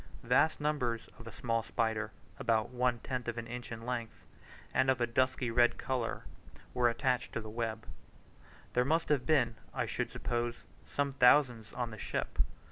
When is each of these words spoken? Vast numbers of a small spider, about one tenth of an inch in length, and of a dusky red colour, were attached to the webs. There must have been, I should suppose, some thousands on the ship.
Vast 0.23 0.59
numbers 0.59 1.07
of 1.19 1.27
a 1.27 1.31
small 1.31 1.61
spider, 1.61 2.11
about 2.39 2.71
one 2.71 2.97
tenth 3.01 3.27
of 3.27 3.37
an 3.37 3.45
inch 3.45 3.71
in 3.71 3.85
length, 3.85 4.25
and 4.73 4.89
of 4.89 4.99
a 4.99 5.05
dusky 5.05 5.51
red 5.51 5.77
colour, 5.77 6.23
were 6.73 6.89
attached 6.89 7.33
to 7.33 7.39
the 7.39 7.51
webs. 7.51 7.87
There 8.73 8.83
must 8.83 9.09
have 9.09 9.27
been, 9.27 9.57
I 9.75 9.85
should 9.85 10.11
suppose, 10.11 10.63
some 10.87 11.13
thousands 11.13 11.71
on 11.73 11.91
the 11.91 11.99
ship. 11.99 12.39